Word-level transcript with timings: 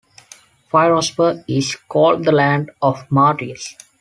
Firozpur 0.73 1.43
is 1.47 1.75
called 1.87 2.25
'the 2.25 2.31
land 2.31 2.71
of 2.81 3.05
martyrs'. 3.11 3.75